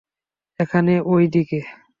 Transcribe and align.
এখানে, 0.59 0.93
এই 1.13 1.25
দিকে। 1.27 1.59